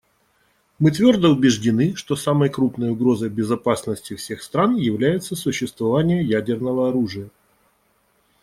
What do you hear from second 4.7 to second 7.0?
является существование ядерного